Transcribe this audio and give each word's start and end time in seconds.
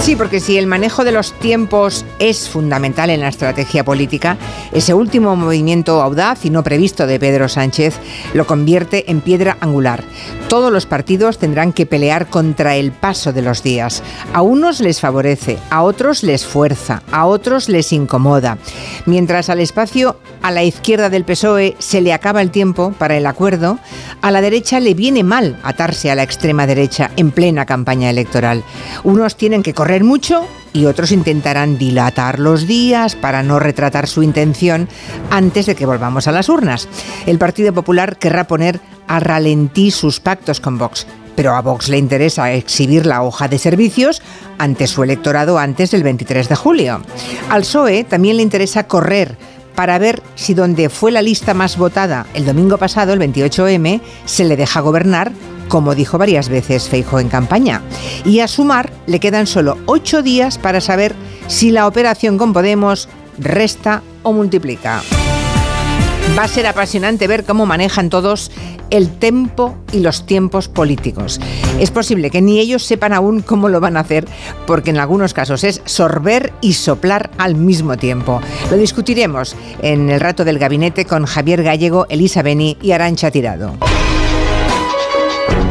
Sí, 0.00 0.16
porque 0.16 0.40
si 0.40 0.56
el 0.56 0.66
manejo 0.66 1.04
de 1.04 1.12
los 1.12 1.38
tiempos 1.38 2.06
es 2.18 2.48
fundamental 2.48 3.10
en 3.10 3.20
la 3.20 3.28
estrategia 3.28 3.84
política, 3.84 4.38
ese 4.72 4.94
último 4.94 5.36
movimiento 5.36 6.00
audaz 6.00 6.46
y 6.46 6.50
no 6.50 6.64
previsto 6.64 7.06
de 7.06 7.20
Pedro 7.20 7.50
Sánchez 7.50 7.98
lo 8.32 8.46
convierte 8.46 9.10
en 9.10 9.20
piedra 9.20 9.58
angular. 9.60 10.02
Todos 10.48 10.72
los 10.72 10.86
partidos 10.86 11.36
tendrán 11.36 11.74
que 11.74 11.84
pelear 11.84 12.28
contra 12.28 12.76
el 12.76 12.92
paso 12.92 13.34
de 13.34 13.42
los 13.42 13.62
días. 13.62 14.02
A 14.32 14.40
unos 14.40 14.80
les 14.80 15.00
favorece, 15.00 15.58
a 15.68 15.82
otros 15.82 16.22
les 16.22 16.46
fuerza, 16.46 17.02
a 17.12 17.26
otros 17.26 17.68
les 17.68 17.92
incomoda. 17.92 18.56
Mientras 19.04 19.50
al 19.50 19.60
espacio 19.60 20.16
a 20.42 20.50
la 20.50 20.64
izquierda 20.64 21.10
del 21.10 21.24
PSOE 21.24 21.76
se 21.78 22.00
le 22.00 22.12
acaba 22.12 22.42
el 22.42 22.50
tiempo 22.50 22.92
para 22.92 23.16
el 23.16 23.26
acuerdo, 23.26 23.78
a 24.22 24.30
la 24.30 24.40
derecha 24.40 24.80
le 24.80 24.94
viene 24.94 25.22
mal 25.22 25.58
atarse 25.62 26.10
a 26.10 26.14
la 26.14 26.22
extrema 26.22 26.66
derecha 26.66 27.10
en 27.16 27.30
plena 27.30 27.66
campaña 27.66 28.10
electoral. 28.10 28.64
Unos 29.04 29.36
tienen 29.36 29.62
que 29.62 29.74
correr 29.74 30.04
mucho 30.04 30.46
y 30.72 30.86
otros 30.86 31.12
intentarán 31.12 31.78
dilatar 31.78 32.38
los 32.38 32.66
días 32.66 33.16
para 33.16 33.42
no 33.42 33.58
retratar 33.58 34.06
su 34.06 34.22
intención 34.22 34.88
antes 35.30 35.66
de 35.66 35.74
que 35.74 35.86
volvamos 35.86 36.28
a 36.28 36.32
las 36.32 36.48
urnas. 36.48 36.88
El 37.26 37.38
Partido 37.38 37.72
Popular 37.72 38.16
querrá 38.18 38.46
poner 38.46 38.80
a 39.06 39.20
ralentí 39.20 39.90
sus 39.90 40.20
pactos 40.20 40.60
con 40.60 40.78
Vox. 40.78 41.06
Pero 41.36 41.54
a 41.54 41.62
Vox 41.62 41.88
le 41.88 41.96
interesa 41.96 42.52
exhibir 42.52 43.06
la 43.06 43.22
hoja 43.22 43.48
de 43.48 43.58
servicios 43.58 44.20
ante 44.58 44.86
su 44.86 45.02
electorado 45.02 45.58
antes 45.58 45.90
del 45.90 46.02
23 46.02 46.48
de 46.48 46.54
julio. 46.54 47.02
Al 47.48 47.62
PSOE 47.62 48.04
también 48.04 48.36
le 48.36 48.42
interesa 48.42 48.86
correr 48.86 49.36
para 49.80 49.98
ver 49.98 50.22
si 50.34 50.52
donde 50.52 50.90
fue 50.90 51.10
la 51.10 51.22
lista 51.22 51.54
más 51.54 51.78
votada 51.78 52.26
el 52.34 52.44
domingo 52.44 52.76
pasado, 52.76 53.14
el 53.14 53.18
28M, 53.18 54.02
se 54.26 54.44
le 54.44 54.54
deja 54.54 54.80
gobernar 54.80 55.32
como 55.68 55.94
dijo 55.94 56.18
varias 56.18 56.50
veces 56.50 56.86
Feijo 56.86 57.18
en 57.18 57.30
campaña. 57.30 57.80
Y 58.26 58.40
a 58.40 58.48
sumar 58.48 58.92
le 59.06 59.20
quedan 59.20 59.46
solo 59.46 59.78
ocho 59.86 60.20
días 60.20 60.58
para 60.58 60.82
saber 60.82 61.14
si 61.46 61.70
la 61.70 61.86
operación 61.86 62.36
con 62.36 62.52
Podemos 62.52 63.08
resta 63.38 64.02
o 64.22 64.34
multiplica. 64.34 65.00
Va 66.38 66.44
a 66.44 66.48
ser 66.48 66.66
apasionante 66.66 67.26
ver 67.26 67.44
cómo 67.44 67.66
manejan 67.66 68.08
todos 68.08 68.50
el 68.90 69.10
tempo 69.18 69.76
y 69.92 70.00
los 70.00 70.26
tiempos 70.26 70.68
políticos. 70.68 71.40
Es 71.78 71.90
posible 71.90 72.30
que 72.30 72.40
ni 72.40 72.60
ellos 72.60 72.84
sepan 72.84 73.12
aún 73.12 73.42
cómo 73.42 73.68
lo 73.68 73.80
van 73.80 73.96
a 73.96 74.00
hacer, 74.00 74.26
porque 74.66 74.90
en 74.90 74.98
algunos 74.98 75.34
casos 75.34 75.64
es 75.64 75.82
sorber 75.84 76.52
y 76.60 76.74
soplar 76.74 77.30
al 77.38 77.56
mismo 77.56 77.96
tiempo. 77.96 78.40
Lo 78.70 78.76
discutiremos 78.76 79.54
en 79.82 80.08
el 80.10 80.20
rato 80.20 80.44
del 80.44 80.58
gabinete 80.58 81.04
con 81.04 81.26
Javier 81.26 81.62
Gallego, 81.62 82.06
Elisa 82.08 82.42
Beni 82.42 82.78
y 82.80 82.92
Arancha 82.92 83.30
Tirado. 83.30 83.76